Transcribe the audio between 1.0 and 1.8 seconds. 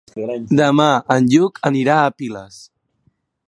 en Lluc